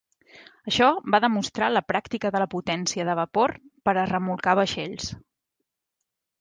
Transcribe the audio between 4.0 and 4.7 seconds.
remolcar